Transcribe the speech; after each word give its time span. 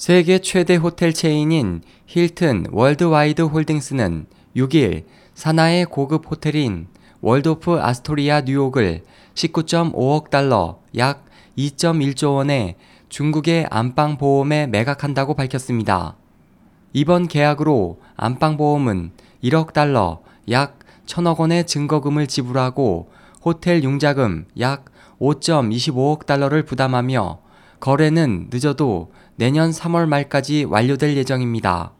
세계 0.00 0.38
최대 0.38 0.76
호텔 0.76 1.12
체인인 1.12 1.82
힐튼 2.06 2.64
월드와이드 2.72 3.42
홀딩스는 3.42 4.24
6일 4.56 5.04
산하의 5.34 5.84
고급 5.84 6.24
호텔인 6.30 6.86
월도프 7.20 7.78
아스토리아 7.78 8.40
뉴욕을 8.40 9.02
19.5억 9.34 10.30
달러 10.30 10.78
약 10.96 11.26
2.1조 11.58 12.36
원의 12.36 12.76
중국의 13.10 13.66
안방보험에 13.68 14.68
매각한다고 14.68 15.34
밝혔습니다. 15.34 16.16
이번 16.94 17.28
계약으로 17.28 18.00
안방보험은 18.16 19.10
1억 19.44 19.74
달러 19.74 20.22
약 20.50 20.78
1천억 21.04 21.40
원의 21.40 21.66
증거금을 21.66 22.26
지불하고 22.26 23.10
호텔 23.44 23.84
융자금 23.84 24.46
약 24.60 24.86
5.25억 25.20 26.24
달러를 26.24 26.62
부담하며 26.62 27.49
거래는 27.80 28.48
늦어도 28.52 29.12
내년 29.36 29.70
3월 29.70 30.06
말까지 30.06 30.64
완료될 30.64 31.16
예정입니다. 31.16 31.92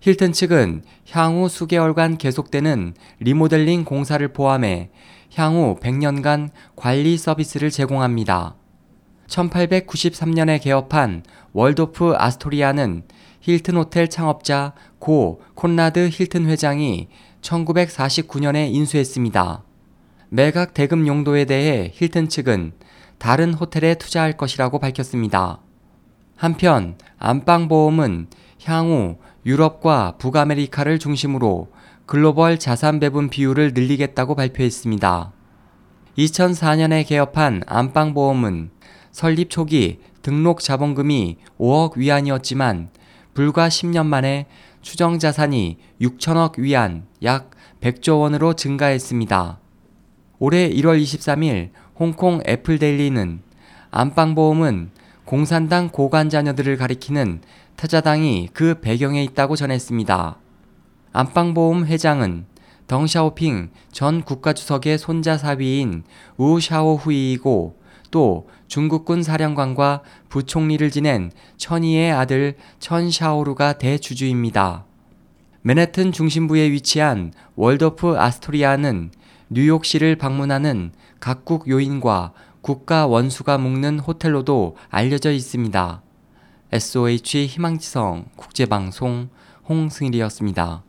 힐튼 0.00 0.32
측은 0.32 0.82
향후 1.10 1.48
수개월간 1.48 2.16
계속되는 2.16 2.94
리모델링 3.18 3.84
공사를 3.84 4.26
포함해 4.32 4.90
향후 5.34 5.76
100년간 5.80 6.50
관리 6.74 7.18
서비스를 7.18 7.70
제공합니다. 7.70 8.54
1893년에 9.26 10.60
개업한 10.60 11.22
월도프 11.52 12.14
아스토리아는 12.16 13.02
힐튼 13.40 13.76
호텔 13.76 14.08
창업자 14.08 14.72
고 14.98 15.42
콘라드 15.54 16.08
힐튼 16.10 16.46
회장이 16.46 17.08
1949년에 17.42 18.72
인수했습니다. 18.72 19.64
매각 20.30 20.74
대금 20.74 21.06
용도에 21.06 21.44
대해 21.44 21.90
힐튼 21.92 22.28
측은 22.28 22.72
다른 23.20 23.52
호텔에 23.52 23.96
투자할 23.96 24.32
것이라고 24.32 24.78
밝혔습니다. 24.78 25.60
한편 26.36 26.96
안방보험은 27.18 28.28
향후 28.64 29.18
유럽과 29.44 30.14
북아메리카를 30.16 30.98
중심으로 30.98 31.68
글로벌 32.06 32.58
자산 32.58 32.98
배분 32.98 33.28
비율을 33.28 33.74
늘리겠다고 33.74 34.34
발표했습니다. 34.34 35.32
2004년에 36.16 37.06
개업한 37.06 37.62
안방보험은 37.66 38.70
설립 39.12 39.50
초기 39.50 40.00
등록 40.22 40.60
자본금이 40.60 41.36
5억 41.58 41.98
위안이었지만 41.98 42.88
불과 43.34 43.68
10년 43.68 44.06
만에 44.06 44.46
추정 44.80 45.18
자산이 45.18 45.76
6천억 46.00 46.58
위안 46.58 47.04
약 47.22 47.50
100조 47.82 48.20
원으로 48.20 48.54
증가했습니다. 48.54 49.60
올해 50.38 50.70
1월 50.70 51.02
23일 51.02 51.70
홍콩 52.00 52.40
애플데일리는 52.48 53.42
안방보험은 53.90 54.90
공산당 55.26 55.90
고관 55.90 56.30
자녀들을 56.30 56.78
가리키는 56.78 57.42
타자당이 57.76 58.48
그 58.54 58.80
배경에 58.80 59.22
있다고 59.22 59.54
전했습니다. 59.54 60.38
안방보험 61.12 61.84
회장은 61.84 62.46
덩샤오핑 62.86 63.68
전 63.92 64.22
국가주석의 64.22 64.96
손자 64.96 65.36
사위인 65.36 66.04
우 66.38 66.58
샤오후이이고 66.58 67.76
또 68.10 68.48
중국군 68.66 69.22
사령관과 69.22 70.00
부총리를 70.30 70.90
지낸 70.90 71.30
천이의 71.58 72.12
아들 72.12 72.54
천 72.78 73.10
샤오루가 73.10 73.74
대주주입니다. 73.74 74.86
맨해튼 75.60 76.12
중심부에 76.12 76.70
위치한 76.70 77.34
월더프 77.56 78.18
아스토리아는 78.18 79.10
뉴욕시를 79.52 80.14
방문하는 80.14 80.92
각국 81.18 81.68
요인과 81.68 82.32
국가 82.60 83.08
원수가 83.08 83.58
묵는 83.58 83.98
호텔로도 83.98 84.76
알려져 84.88 85.32
있습니다. 85.32 86.02
SOH 86.70 87.46
희망지성 87.46 88.26
국제방송 88.36 89.28
홍승일이었습니다. 89.68 90.84